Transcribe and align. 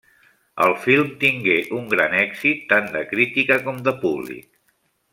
El 0.67 0.71
film 0.85 1.11
tingué 1.25 1.57
un 1.81 1.85
gran 1.93 2.17
èxit 2.23 2.65
tant 2.75 2.91
de 2.99 3.07
crítica 3.13 3.63
com 3.69 3.81
de 3.91 3.95
públic. 4.07 4.51